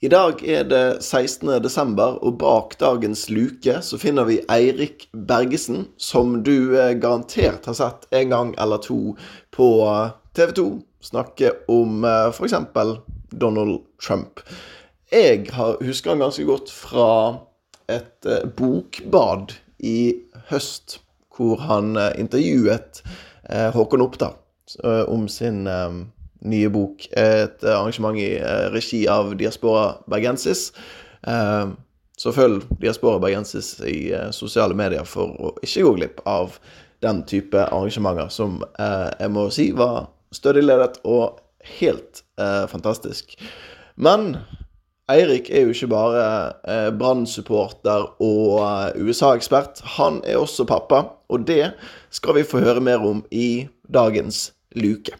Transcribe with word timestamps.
I 0.00 0.08
dag 0.08 0.38
er 0.48 0.62
det 0.64 1.02
16. 1.04 1.58
desember, 1.60 2.14
og 2.24 2.38
bak 2.40 2.78
dagens 2.80 3.26
luke 3.28 3.74
så 3.84 3.98
finner 4.00 4.24
vi 4.24 4.38
Eirik 4.48 5.10
Bergesen, 5.12 5.90
som 6.00 6.38
du 6.40 6.72
eh, 6.72 6.94
garantert 6.96 7.66
har 7.68 7.76
sett 7.76 8.06
en 8.16 8.30
gang 8.32 8.54
eller 8.56 8.80
to 8.80 9.12
på 9.52 9.66
TV 10.32 10.54
2 10.56 10.64
snakke 11.04 11.50
om 11.68 12.06
eh, 12.08 12.30
f.eks. 12.32 12.56
Donald 13.36 13.82
Trump. 14.00 14.40
Jeg 15.12 15.50
husker 15.84 16.14
han 16.14 16.24
ganske 16.24 16.46
godt 16.48 16.72
fra 16.72 17.10
et 17.92 18.24
eh, 18.24 18.48
bokbad 18.56 19.52
i 19.84 20.14
høst, 20.48 21.02
hvor 21.36 21.60
han 21.68 21.92
intervjuet 22.16 23.02
Håkon 23.76 24.04
Oppdal 24.04 24.36
om 25.08 25.28
sin 25.28 25.64
nye 26.46 26.68
bok. 26.72 27.06
Et 27.12 27.64
arrangement 27.64 28.16
i 28.18 28.34
eh, 28.38 28.66
regi 28.74 29.04
av 29.08 29.34
Diaspora 29.40 29.94
Bergensis. 30.10 30.70
Eh, 31.26 31.72
så 32.20 32.32
følg 32.36 32.66
Diaspora 32.82 33.20
Bergensis 33.22 33.74
i 33.86 34.12
eh, 34.12 34.30
sosiale 34.36 34.76
medier 34.76 35.08
for 35.08 35.36
å 35.40 35.52
ikke 35.64 35.86
gå 35.86 35.96
glipp 35.98 36.24
av 36.28 36.58
den 37.00 37.22
type 37.24 37.56
arrangementer 37.56 38.28
som 38.28 38.58
jeg 38.76 39.30
må 39.32 39.46
si 39.48 39.70
var 39.72 40.10
stødig 40.36 40.66
ledet 40.66 40.98
og 41.08 41.38
helt 41.78 42.20
fantastisk. 42.68 43.32
Men 43.96 44.34
Eirik 45.10 45.48
er 45.50 45.64
jo 45.64 45.74
ikke 45.74 45.90
bare 45.90 46.24
eh, 46.68 46.90
Brann-supporter 46.94 48.04
og 48.22 49.00
USA-ekspert. 49.00 49.82
Han 49.96 50.20
er 50.24 50.38
også 50.38 50.66
pappa, 50.68 51.02
og 51.28 51.46
det 51.48 51.72
skal 52.14 52.38
vi 52.38 52.46
få 52.46 52.62
høre 52.62 52.84
mer 52.84 53.02
om 53.06 53.24
i 53.30 53.66
dagens 53.90 54.50
luke. 54.76 55.16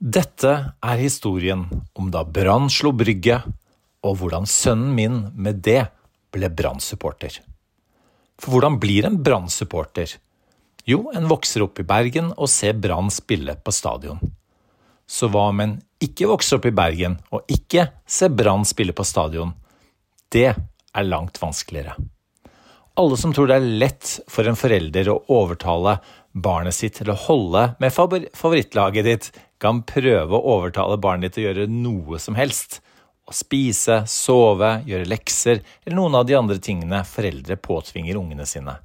Dette 0.00 0.50
er 0.80 0.96
historien 0.96 1.66
om 1.92 2.06
da 2.08 2.22
Brann 2.24 2.70
slo 2.72 2.88
Brygge, 2.96 3.34
og 4.00 4.14
hvordan 4.16 4.46
sønnen 4.48 4.94
min 4.96 5.18
med 5.36 5.58
det 5.60 5.82
ble 6.32 6.48
Brann-supporter. 6.48 7.34
For 8.40 8.54
hvordan 8.54 8.78
blir 8.80 9.04
en 9.04 9.18
Brann-supporter? 9.20 10.14
Jo, 10.88 11.10
en 11.12 11.28
vokser 11.28 11.66
opp 11.66 11.82
i 11.82 11.84
Bergen 11.84 12.30
og 12.32 12.48
ser 12.48 12.78
Brann 12.80 13.12
spille 13.12 13.58
på 13.60 13.74
stadion. 13.76 14.22
Så 15.04 15.28
hva 15.28 15.50
om 15.52 15.60
en 15.60 15.76
ikke 16.00 16.30
vokser 16.32 16.56
opp 16.56 16.70
i 16.70 16.72
Bergen 16.72 17.18
og 17.28 17.44
ikke 17.52 17.90
ser 18.08 18.32
Brann 18.32 18.64
spille 18.64 18.96
på 18.96 19.04
stadion? 19.04 19.52
Det 20.32 20.48
er 20.48 21.10
langt 21.10 21.36
vanskeligere. 21.42 21.98
Alle 22.96 23.20
som 23.20 23.36
tror 23.36 23.52
det 23.52 23.60
er 23.60 23.68
lett 23.84 24.16
for 24.32 24.48
en 24.48 24.56
forelder 24.56 25.12
å 25.12 25.20
overtale 25.28 25.98
barnet 26.42 26.76
sitt 26.76 26.98
til 26.98 27.10
å 27.12 27.18
holde 27.28 27.70
med 27.82 27.94
favorittlaget 27.94 29.06
ditt, 29.06 29.30
kan 29.60 29.82
prøve 29.84 30.36
å 30.36 30.54
overtale 30.56 30.98
barnet 31.00 31.28
ditt 31.28 31.38
til 31.38 31.44
å 31.44 31.48
gjøre 31.50 31.72
noe 31.72 32.20
som 32.22 32.38
helst. 32.38 32.80
Å 33.28 33.34
spise, 33.36 34.00
sove, 34.10 34.78
gjøre 34.88 35.08
lekser 35.10 35.60
eller 35.84 35.96
noen 35.98 36.16
av 36.18 36.24
de 36.26 36.38
andre 36.38 36.58
tingene 36.62 37.02
foreldre 37.06 37.58
påtvinger 37.60 38.18
ungene 38.18 38.46
sine. 38.48 38.78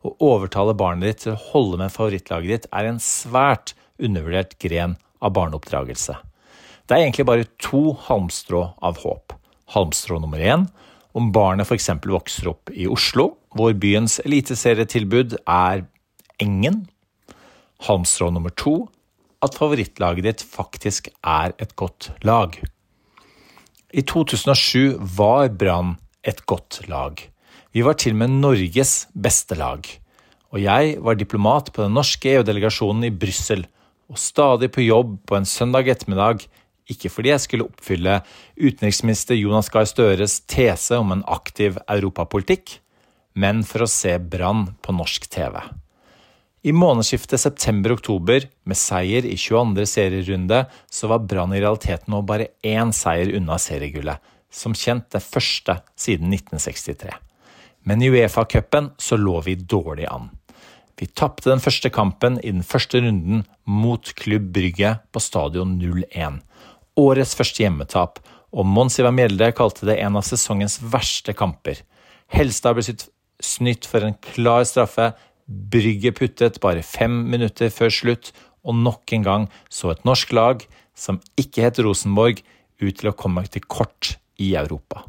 Å 0.00 0.14
overtale 0.24 0.74
barnet 0.76 1.06
ditt 1.06 1.22
til 1.24 1.36
å 1.36 1.42
holde 1.52 1.80
med 1.82 1.94
favorittlaget 1.94 2.50
ditt 2.52 2.68
er 2.76 2.88
en 2.88 3.00
svært 3.04 3.74
undervurdert 4.00 4.56
gren 4.60 4.96
av 5.20 5.34
barneoppdragelse. 5.36 6.16
Det 6.84 6.96
er 6.96 7.04
egentlig 7.04 7.28
bare 7.28 7.48
to 7.62 7.92
halmstrå 8.08 8.64
av 8.82 9.00
håp. 9.04 9.36
Halmstrå 9.70 10.18
nummer 10.18 10.40
én 10.42 10.66
om 11.14 11.30
barnet 11.34 11.68
f.eks. 11.68 11.90
vokser 12.02 12.50
opp 12.50 12.72
i 12.72 12.88
Oslo, 12.90 13.34
hvor 13.54 13.74
byens 13.78 14.18
eliteserietilbud 14.24 15.36
er 15.44 15.84
Engen. 16.40 16.86
Halmstrå 17.86 18.30
nummer 18.32 18.52
to 18.52 18.88
at 19.44 19.56
favorittlaget 19.56 20.26
ditt 20.26 20.44
faktisk 20.44 21.08
er 21.24 21.54
et 21.60 21.74
godt 21.80 22.10
lag. 22.26 22.56
I 23.90 24.04
2007 24.06 25.00
var 25.16 25.48
Brann 25.48 25.96
et 26.22 26.44
godt 26.46 26.82
lag. 26.88 27.18
Vi 27.72 27.82
var 27.86 27.96
til 27.98 28.14
og 28.14 28.22
med 28.22 28.36
Norges 28.42 29.06
beste 29.14 29.56
lag. 29.58 29.86
Og 30.50 30.62
jeg 30.62 30.96
var 31.02 31.18
diplomat 31.18 31.70
på 31.72 31.84
den 31.84 31.94
norske 31.94 32.34
EU-delegasjonen 32.34 33.06
i 33.06 33.14
Brussel, 33.14 33.64
og 34.10 34.18
stadig 34.18 34.72
på 34.74 34.82
jobb 34.82 35.20
på 35.30 35.38
en 35.38 35.46
søndag 35.46 35.88
ettermiddag, 35.88 36.42
ikke 36.90 37.10
fordi 37.12 37.30
jeg 37.30 37.42
skulle 37.44 37.68
oppfylle 37.70 38.16
utenriksminister 38.58 39.38
Jonas 39.38 39.70
Gahr 39.70 39.86
Støres 39.86 40.40
tese 40.50 40.98
om 40.98 41.14
en 41.14 41.22
aktiv 41.30 41.78
europapolitikk, 41.86 42.80
men 43.38 43.62
for 43.62 43.86
å 43.86 43.90
se 43.90 44.16
Brann 44.18 44.72
på 44.82 44.96
norsk 44.96 45.30
TV. 45.30 45.60
I 46.62 46.72
månedsskiftet 46.76 47.40
september-oktober, 47.40 48.44
med 48.68 48.76
seier 48.76 49.24
i 49.24 49.36
22. 49.40 49.86
serierunde, 49.88 50.66
så 50.92 51.08
var 51.08 51.22
Brann 51.24 51.54
i 51.56 51.60
realiteten 51.62 52.12
nå 52.12 52.20
bare 52.28 52.50
én 52.60 52.92
seier 52.92 53.32
unna 53.38 53.56
seriegullet, 53.56 54.20
som 54.52 54.74
kjent 54.76 55.08
det 55.14 55.22
første 55.24 55.78
siden 55.96 56.34
1963. 56.36 57.14
Men 57.88 58.04
i 58.04 58.10
Uefa-cupen 58.12 58.90
så 59.00 59.16
lå 59.16 59.38
vi 59.46 59.56
dårlig 59.56 60.04
an. 60.10 60.28
Vi 61.00 61.08
tapte 61.16 61.48
den 61.48 61.64
første 61.64 61.88
kampen 61.88 62.36
i 62.44 62.52
den 62.52 62.66
første 62.66 63.00
runden 63.00 63.46
mot 63.64 64.12
Klubb 64.20 64.50
Brygge 64.52 64.98
på 65.14 65.22
stadion 65.24 65.78
0-1. 65.80 66.42
Årets 67.00 67.32
første 67.38 67.64
hjemmetap, 67.64 68.20
og 68.52 68.68
Mons 68.68 68.98
Ivar 69.00 69.14
Mjelde 69.16 69.48
kalte 69.56 69.88
det 69.88 69.96
en 70.02 70.18
av 70.20 70.26
sesongens 70.28 70.76
verste 70.92 71.32
kamper. 71.32 71.80
Helstad 72.28 72.76
ble 72.76 72.84
snytt 73.40 73.88
for 73.88 74.04
en 74.04 74.18
klar 74.20 74.66
straffe, 74.68 75.14
Brygge 75.50 76.12
puttet 76.14 76.60
bare 76.62 76.84
fem 76.86 77.24
minutter 77.32 77.72
før 77.74 77.90
slutt, 77.90 78.32
og 78.62 78.76
nok 78.76 79.12
en 79.16 79.24
gang 79.26 79.46
så 79.72 79.90
et 79.90 80.04
norsk 80.06 80.34
lag, 80.36 80.66
som 80.94 81.18
ikke 81.40 81.64
het 81.64 81.80
Rosenborg, 81.82 82.42
ut 82.80 82.96
til 82.96 83.10
å 83.10 83.16
komme 83.16 83.42
til 83.50 83.64
kort 83.68 84.14
i 84.40 84.54
Europa. 84.56 85.02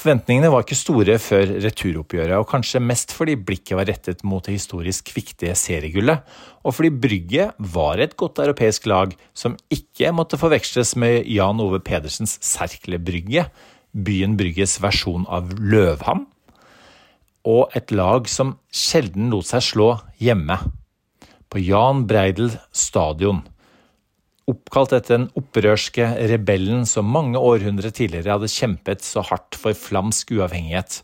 Forventningene 0.00 0.48
var 0.48 0.62
ikke 0.64 0.78
store 0.78 1.16
før 1.20 1.50
returoppgjøret, 1.60 2.38
og 2.38 2.48
kanskje 2.48 2.80
mest 2.80 3.12
fordi 3.12 3.34
blikket 3.36 3.76
var 3.76 3.88
rettet 3.90 4.22
mot 4.24 4.44
det 4.46 4.54
historisk 4.54 5.10
viktige 5.12 5.52
seriegullet, 5.58 6.22
og 6.64 6.76
fordi 6.76 6.92
Brygge 7.02 7.50
var 7.74 8.00
et 8.00 8.14
godt 8.20 8.40
europeisk 8.40 8.86
lag 8.88 9.12
som 9.36 9.58
ikke 9.68 10.14
måtte 10.16 10.38
forveksles 10.40 10.94
med 11.00 11.28
Jan 11.28 11.60
Ove 11.60 11.82
Pedersens 11.84 12.38
Serkle 12.40 13.00
Brygge, 13.02 13.48
byen 13.92 14.38
Brygges 14.38 14.78
versjon 14.80 15.26
av 15.28 15.52
Løvhamn, 15.58 16.24
og 17.48 17.72
et 17.76 17.92
lag 17.94 18.28
som 18.28 18.56
sjelden 18.72 19.30
lot 19.32 19.48
seg 19.48 19.64
slå 19.64 19.88
hjemme. 20.20 20.58
På 21.50 21.60
Jan 21.62 22.04
Breidel 22.06 22.52
stadion. 22.76 23.42
Oppkalt 24.50 24.92
etter 24.96 25.16
den 25.16 25.28
opprørske 25.38 26.06
rebellen 26.30 26.84
som 26.88 27.10
mange 27.10 27.38
århundre 27.38 27.92
tidligere 27.94 28.36
hadde 28.36 28.50
kjempet 28.50 29.04
så 29.06 29.22
hardt 29.26 29.58
for 29.58 29.76
flamsk 29.76 30.32
uavhengighet. 30.36 31.00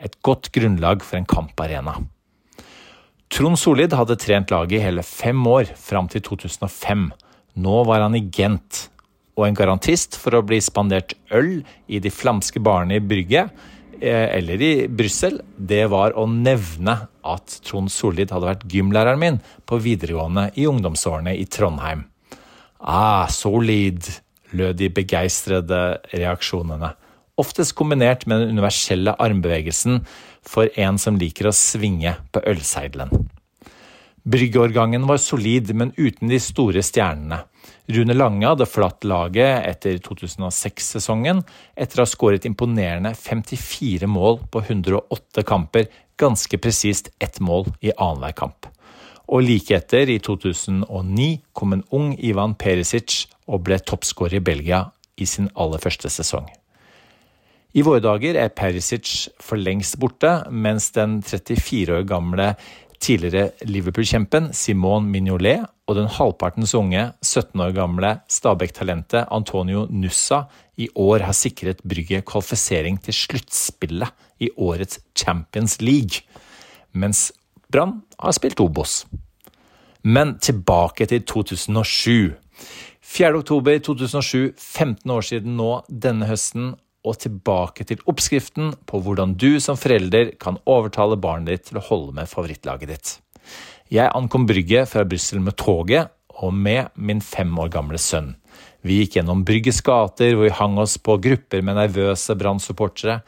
Et 0.00 0.16
godt 0.24 0.50
grunnlag 0.54 1.04
for 1.04 1.18
en 1.20 1.28
kamparena. 1.28 1.96
Trond 3.30 3.58
Solid 3.60 3.94
hadde 3.94 4.18
trent 4.18 4.50
laget 4.50 4.80
i 4.80 4.84
hele 4.84 5.04
fem 5.06 5.38
år, 5.46 5.70
fram 5.78 6.08
til 6.10 6.22
2005. 6.26 7.10
Nå 7.62 7.82
var 7.86 8.02
han 8.02 8.16
i 8.18 8.24
Gent, 8.34 8.88
og 9.38 9.46
en 9.46 9.56
garantist 9.56 10.18
for 10.18 10.34
å 10.34 10.42
bli 10.44 10.58
spandert 10.64 11.14
øl 11.32 11.60
i 11.88 12.00
de 12.02 12.10
flamske 12.12 12.60
barene 12.62 12.98
i 12.98 13.04
Brygge 13.04 13.46
Eh, 13.46 13.79
eller 14.02 14.62
i 14.62 14.72
Brussel, 14.88 15.40
det 15.56 15.84
var 15.92 16.16
å 16.18 16.26
nevne 16.30 16.96
at 17.26 17.58
Trond 17.66 17.92
Sollid 17.92 18.32
hadde 18.32 18.48
vært 18.48 18.66
gymlæreren 18.72 19.20
min 19.20 19.38
på 19.68 19.80
videregående 19.82 20.48
i 20.56 20.66
ungdomsårene 20.70 21.36
i 21.36 21.46
Trondheim. 21.50 22.06
Ah, 22.80 23.28
Solid, 23.28 24.06
lød 24.56 24.80
de 24.80 24.88
begeistrede 24.94 25.80
reaksjonene. 26.14 26.94
Oftest 27.40 27.76
kombinert 27.76 28.26
med 28.28 28.42
den 28.42 28.56
universelle 28.56 29.14
armbevegelsen 29.20 30.02
for 30.46 30.72
en 30.80 30.98
som 31.00 31.18
liker 31.20 31.48
å 31.48 31.56
svinge 31.56 32.16
på 32.32 32.42
ølseidelen. 32.48 33.12
Bryggeårgangen 34.22 35.06
var 35.06 35.16
solid, 35.16 35.74
men 35.74 35.92
uten 35.96 36.28
de 36.28 36.40
store 36.40 36.82
stjernene. 36.84 37.40
Rune 37.90 38.14
Lange 38.14 38.46
hadde 38.46 38.66
forlatt 38.68 39.04
laget 39.08 39.64
etter 39.66 39.96
2006-sesongen, 40.04 41.40
etter 41.74 42.00
å 42.00 42.04
ha 42.04 42.10
skåret 42.10 42.44
imponerende 42.48 43.14
54 43.16 44.08
mål 44.10 44.42
på 44.52 44.62
108 44.66 45.44
kamper, 45.48 45.88
ganske 46.20 46.60
presist 46.60 47.08
ett 47.18 47.40
mål 47.40 47.70
i 47.80 47.94
annenhver 47.96 48.36
kamp. 48.36 48.68
Og 49.30 49.46
like 49.46 49.74
etter, 49.76 50.10
i 50.10 50.18
2009, 50.20 51.30
kom 51.56 51.72
en 51.72 51.86
ung 51.94 52.12
Ivan 52.18 52.56
Perisic 52.58 53.24
og 53.48 53.64
ble 53.66 53.78
toppskårer 53.80 54.40
i 54.40 54.44
Belgia 54.44 54.84
i 55.16 55.26
sin 55.26 55.48
aller 55.54 55.80
første 55.80 56.10
sesong. 56.12 56.48
I 57.72 57.84
våre 57.86 58.02
dager 58.02 58.34
er 58.34 58.50
Perisic 58.50 59.30
for 59.40 59.60
lengst 59.60 59.96
borte, 60.02 60.42
mens 60.50 60.90
den 60.96 61.20
34 61.22 62.00
år 62.00 62.08
gamle 62.10 62.52
tidligere 63.00 63.50
Liverpool-kjempen 63.66 64.50
Simone 64.56 65.08
Mignolet 65.08 65.64
og 65.88 65.96
den 65.98 66.10
halvpartens 66.12 66.74
unge, 66.78 67.08
17 67.24 67.60
år 67.64 67.72
gamle 67.74 68.12
Stabæk-talentet 68.30 69.30
Antonio 69.32 69.86
Nussa 69.90 70.44
i 70.76 70.88
år 70.94 71.24
har 71.26 71.36
sikret 71.36 71.82
Brygge 71.82 72.22
kvalifisering 72.26 73.00
til 73.02 73.16
sluttspillet 73.16 74.12
i 74.40 74.50
årets 74.56 75.00
Champions 75.16 75.80
League, 75.80 76.22
mens 76.92 77.30
Brann 77.72 78.02
har 78.20 78.36
spilt 78.36 78.60
Obos. 78.60 79.04
Men 80.02 80.38
tilbake 80.38 81.06
til 81.06 81.24
2007. 81.24 82.36
4.10.2007, 83.04 84.54
15 84.56 85.10
år 85.10 85.26
siden 85.26 85.56
nå 85.58 85.70
denne 85.90 86.28
høsten, 86.30 86.74
og 87.06 87.16
tilbake 87.22 87.86
til 87.88 88.00
oppskriften 88.10 88.74
på 88.88 89.00
hvordan 89.04 89.34
du 89.40 89.60
som 89.62 89.78
forelder 89.80 90.34
kan 90.40 90.60
overtale 90.68 91.18
barnet 91.20 91.54
ditt 91.54 91.68
til 91.70 91.80
å 91.80 91.86
holde 91.86 92.16
med 92.18 92.28
favorittlaget 92.28 92.92
ditt. 92.92 93.12
Jeg 93.90 94.12
ankom 94.14 94.46
Brygge 94.46 94.84
fra 94.86 95.06
Brussel 95.08 95.40
med 95.42 95.56
toget 95.58 96.12
og 96.40 96.52
med 96.54 96.92
min 96.94 97.20
fem 97.24 97.50
år 97.58 97.72
gamle 97.72 97.98
sønn. 98.00 98.34
Vi 98.86 99.00
gikk 99.00 99.18
gjennom 99.18 99.42
Brygges 99.44 99.80
gater 99.84 100.34
hvor 100.34 100.46
vi 100.46 100.56
hang 100.56 100.78
oss 100.80 100.96
på 101.00 101.18
grupper 101.20 101.64
med 101.64 101.76
nervøse 101.76 102.36
Brann-supportere. 102.38 103.20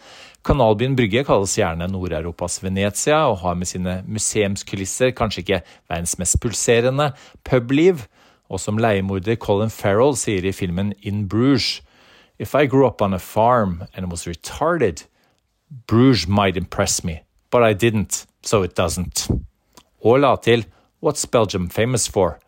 Kanalbyen 0.47 0.97
Brygge 0.99 1.25
kalles 1.27 1.55
gjerne 1.59 1.89
Nord-Europas 1.93 2.61
Venezia 2.65 3.21
og 3.31 3.41
har 3.45 3.59
med 3.59 3.69
sine 3.69 4.01
museumskulisser 4.09 5.13
kanskje 5.17 5.45
ikke 5.45 5.61
verdens 5.91 6.17
mest 6.21 6.41
pulserende 6.43 7.13
publiv. 7.49 8.07
Og 8.53 8.61
som 8.61 8.81
leiemorder 8.81 9.39
Colin 9.41 9.73
Farrell 9.73 10.17
sier 10.19 10.45
i 10.45 10.55
filmen 10.57 10.93
In 11.01 11.27
Bruges 11.29 11.81
If 12.43 12.57
I 12.57 12.67
grew 12.67 12.89
up 12.89 13.01
on 13.01 13.15
a 13.15 13.21
farm 13.21 13.87
and 13.95 14.11
was 14.11 14.25
retarded, 14.25 15.07
Bruges 15.87 16.27
might 16.27 16.57
impress 16.57 17.05
me, 17.05 17.23
but 17.53 17.63
I 17.63 17.73
didn't, 17.73 18.27
so 18.43 18.65
it 18.65 18.75
doesn't. 18.75 19.31
Og 20.03 20.19
la 20.19 20.35
til 20.37 20.65
What's 21.01 21.25
Belgium 21.25 21.69
famous 21.69 22.09
for? 22.09 22.41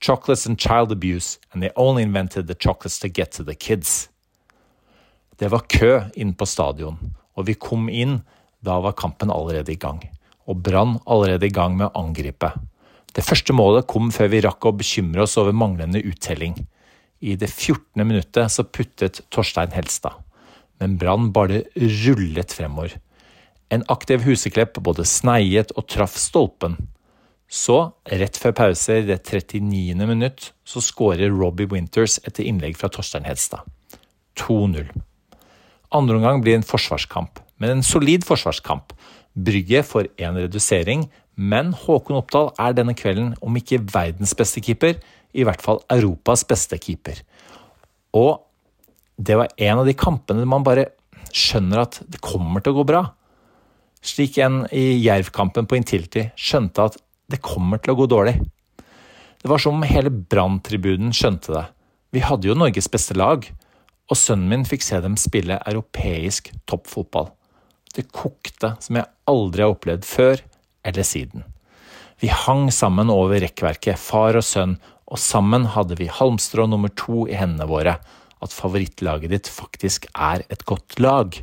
Chocolates 0.00 0.46
and 0.46 0.58
child 0.58 0.90
abuse, 0.90 1.38
and 1.52 1.62
they 1.62 1.70
only 1.76 2.02
invented 2.02 2.48
the 2.48 2.56
chocolates 2.56 2.98
to 2.98 3.08
get 3.08 3.30
to 3.36 3.44
the 3.44 3.54
kids. 3.54 4.08
Det 5.38 5.48
var 5.48 5.62
kø 5.68 6.00
inn 6.16 6.34
på 6.34 6.44
stadion, 6.46 6.98
og 7.36 7.46
vi 7.46 7.54
kom 7.54 7.88
inn, 7.88 8.24
da 8.64 8.80
var 8.80 8.98
kampen 8.98 9.30
allerede 9.30 9.72
i 9.72 9.78
gang. 9.78 10.02
Og 10.50 10.58
Brann 10.62 10.98
allerede 11.06 11.46
i 11.46 11.54
gang 11.54 11.76
med 11.76 11.86
å 11.86 12.02
angripe. 12.02 12.50
Det 13.14 13.22
første 13.22 13.54
målet 13.54 13.86
kom 13.86 14.10
før 14.10 14.26
vi 14.34 14.42
rakk 14.42 14.66
å 14.66 14.74
bekymre 14.74 15.22
oss 15.22 15.38
over 15.38 15.54
manglende 15.54 16.02
uttelling. 16.02 16.66
I 17.20 17.36
det 17.36 17.48
14. 17.48 18.04
minuttet 18.04 18.52
så 18.52 18.64
puttet 18.64 19.22
Torstein 19.32 19.72
Helstad, 19.72 20.18
men 20.80 20.98
Brann 21.00 21.30
bare 21.32 21.62
rullet 21.76 22.52
fremover. 22.52 22.98
En 23.72 23.84
aktiv 23.90 24.22
Huseklepp 24.26 24.78
både 24.84 25.06
sneiet 25.08 25.72
og 25.74 25.88
traff 25.90 26.18
stolpen. 26.20 26.76
Så, 27.48 27.94
rett 28.10 28.36
før 28.38 28.54
pause 28.58 29.00
i 29.00 29.06
det 29.06 29.20
39. 29.24 30.06
minutt, 30.06 30.52
så 30.66 30.82
skårer 30.82 31.32
Robbie 31.32 31.70
Winters 31.70 32.18
etter 32.26 32.46
innlegg 32.46 32.76
fra 32.78 32.90
Torstein 32.92 33.26
Helstad. 33.26 33.64
2-0. 34.36 34.90
Andre 35.94 36.18
omgang 36.18 36.42
blir 36.42 36.58
en 36.58 36.66
forsvarskamp, 36.66 37.40
men 37.62 37.78
en 37.78 37.86
solid 37.86 38.26
forsvarskamp. 38.26 38.92
Brygge 39.36 39.82
får 39.86 40.10
én 40.18 40.36
redusering, 40.36 41.06
men 41.36 41.72
Håkon 41.76 42.18
Oppdal 42.18 42.50
er 42.58 42.74
denne 42.76 42.96
kvelden, 42.96 43.34
om 43.40 43.56
ikke 43.56 43.82
verdens 43.92 44.34
beste 44.36 44.62
keeper, 44.64 44.98
i 45.36 45.44
hvert 45.46 45.62
fall 45.62 45.82
Europas 45.92 46.44
beste 46.48 46.78
keeper. 46.80 47.20
Og 48.16 48.40
det 49.16 49.36
var 49.38 49.52
en 49.56 49.82
av 49.82 49.88
de 49.88 49.94
kampene 49.96 50.48
man 50.48 50.64
bare 50.66 50.90
skjønner 51.36 51.84
at 51.84 52.00
det 52.08 52.22
kommer 52.24 52.64
til 52.64 52.74
å 52.74 52.80
gå 52.80 52.86
bra. 52.88 53.02
Slik 54.06 54.38
en 54.42 54.64
i 54.72 54.96
Jerv-kampen 55.02 55.68
på 55.68 55.78
Intility 55.78 56.28
skjønte 56.38 56.90
at 56.90 56.98
det 57.32 57.42
kommer 57.44 57.80
til 57.82 57.94
å 57.94 57.98
gå 58.00 58.08
dårlig. 58.10 58.36
Det 59.42 59.50
var 59.50 59.60
som 59.62 59.78
om 59.78 59.86
hele 59.86 60.12
Brann-tribunen 60.12 61.12
skjønte 61.14 61.52
det. 61.54 61.64
Vi 62.14 62.22
hadde 62.24 62.48
jo 62.48 62.56
Norges 62.56 62.88
beste 62.90 63.16
lag, 63.18 63.44
og 64.06 64.18
sønnen 64.18 64.48
min 64.52 64.64
fikk 64.68 64.84
se 64.86 65.00
dem 65.02 65.16
spille 65.18 65.58
europeisk 65.66 66.52
toppfotball. 66.70 67.32
Det 67.96 68.06
kokte 68.14 68.76
som 68.82 69.00
jeg 69.00 69.10
aldri 69.28 69.64
har 69.64 69.74
opplevd 69.74 70.06
før 70.06 70.42
eller 70.86 71.06
siden. 71.06 71.44
Vi 72.22 72.30
hang 72.32 72.70
sammen 72.72 73.10
over 73.12 73.42
rekkverket, 73.42 73.98
far 74.00 74.38
og 74.38 74.46
sønn, 74.46 74.76
og 75.06 75.20
sammen 75.22 75.68
hadde 75.70 75.98
vi 76.00 76.10
halmstrå 76.10 76.66
nummer 76.70 76.90
to 76.98 77.26
i 77.30 77.36
hendene 77.38 77.68
våre, 77.70 77.98
at 78.42 78.54
favorittlaget 78.54 79.32
ditt 79.32 79.50
faktisk 79.50 80.08
er 80.12 80.42
et 80.52 80.64
godt 80.68 80.98
lag. 81.00 81.36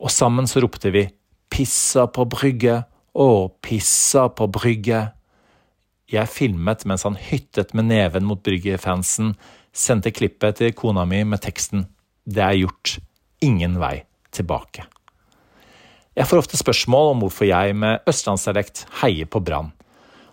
Og 0.00 0.12
sammen 0.12 0.48
så 0.48 0.62
ropte 0.62 0.92
vi 0.94 1.08
Pissa 1.50 2.06
på 2.06 2.24
Brygge, 2.30 2.84
å, 3.10 3.50
pissa 3.62 4.28
på 4.30 4.46
Brygge. 4.54 5.08
Jeg 6.10 6.30
filmet 6.30 6.86
mens 6.86 7.02
han 7.06 7.18
hyttet 7.18 7.74
med 7.74 7.90
neven 7.90 8.26
mot 8.26 8.42
Brygge-fansen, 8.46 9.34
sendte 9.74 10.14
klippet 10.14 10.60
til 10.60 10.72
kona 10.74 11.04
mi 11.06 11.24
med 11.26 11.42
teksten 11.42 11.88
Det 12.26 12.42
er 12.42 12.58
gjort. 12.62 12.98
Ingen 13.42 13.78
vei 13.82 14.04
tilbake. 14.34 14.86
Jeg 16.14 16.26
får 16.28 16.42
ofte 16.42 16.58
spørsmål 16.58 17.14
om 17.14 17.22
hvorfor 17.24 17.48
jeg 17.48 17.74
med 17.78 18.06
østlandsdialekt 18.10 18.84
heier 19.00 19.26
på 19.30 19.42
Brann. 19.42 19.70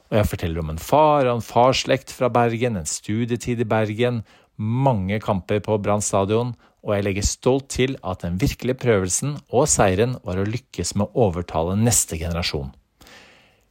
Og 0.08 0.20
jeg 0.20 0.30
forteller 0.32 0.64
om 0.64 0.72
en 0.72 0.82
far 0.82 1.28
og 1.28 1.38
en 1.38 1.44
farsslekt 1.44 2.14
fra 2.16 2.30
Bergen, 2.32 2.80
en 2.80 2.88
studietid 2.88 3.64
i 3.64 3.68
Bergen, 3.68 4.22
mange 4.58 5.20
kamper 5.22 5.60
på 5.64 5.78
Brann 5.84 6.02
stadion, 6.02 6.56
og 6.88 6.94
jeg 6.96 7.04
legger 7.04 7.26
stolt 7.28 7.68
til 7.74 7.98
at 8.08 8.24
den 8.24 8.38
virkelige 8.40 8.80
prøvelsen 8.80 9.36
og 9.52 9.68
seieren 9.70 10.16
var 10.24 10.40
å 10.40 10.48
lykkes 10.48 10.96
med 10.96 11.10
å 11.10 11.28
overtale 11.28 11.76
neste 11.80 12.20
generasjon. 12.20 12.70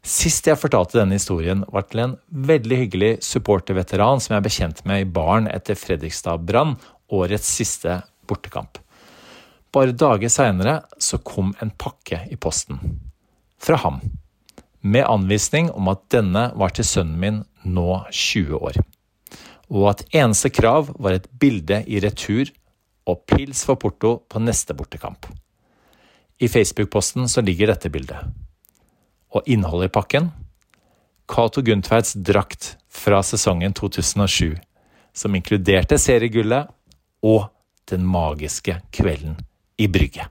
Sist 0.07 0.47
jeg 0.47 0.61
fortalte 0.61 1.01
denne 1.01 1.17
historien, 1.17 1.65
var 1.73 1.89
til 1.89 2.05
en 2.05 2.13
veldig 2.47 2.77
hyggelig 2.85 3.13
supporterveteran 3.27 4.21
som 4.23 4.35
jeg 4.35 4.43
er 4.43 4.45
bekjent 4.45 4.85
med 4.87 5.03
i 5.03 5.09
baren 5.17 5.49
etter 5.51 5.79
Fredrikstad 5.79 6.45
Brann, 6.47 6.77
årets 7.11 7.49
siste 7.59 8.03
bortekamp. 8.29 8.79
Bare 9.75 9.97
dager 9.97 10.31
seinere 10.31 10.77
så 11.03 11.19
kom 11.27 11.51
en 11.63 11.73
pakke 11.75 12.23
i 12.31 12.39
posten. 12.39 12.79
Fra 13.59 13.81
ham 13.83 13.99
med 14.81 15.07
anvisning 15.09 15.71
om 15.71 15.89
at 15.93 16.05
denne 16.13 16.51
var 16.59 16.75
til 16.77 16.87
sønnen 16.87 17.19
min 17.21 17.41
nå 17.65 17.89
20 18.11 18.61
år, 18.61 18.79
og 19.73 19.89
at 19.91 20.05
eneste 20.15 20.53
krav 20.55 20.93
var 20.99 21.17
et 21.17 21.29
bilde 21.41 21.83
i 21.87 22.01
retur 22.03 22.53
og 23.07 23.23
pils 23.31 23.65
for 23.67 23.79
porto 23.81 24.19
på 24.29 24.43
neste 24.43 24.75
bortekamp. 24.75 25.27
I 26.39 26.49
Facebook-posten 26.49 27.29
så 27.29 27.41
ligger 27.41 27.73
dette 27.73 27.91
bildet. 27.91 28.19
Og 29.33 29.47
innholdet 29.47 29.91
i 29.91 29.95
pakken? 29.95 30.31
Cato 31.27 31.63
Gundtveits 31.65 32.15
drakt 32.15 32.77
fra 32.93 33.23
sesongen 33.25 33.75
2007, 33.75 34.55
som 35.17 35.35
inkluderte 35.35 35.99
seriegullet 35.99 36.69
og 37.27 37.49
den 37.91 38.07
magiske 38.07 38.79
kvelden 38.95 39.39
i 39.79 39.89
Brygge. 39.91 40.29